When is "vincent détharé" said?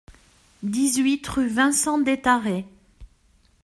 1.47-2.65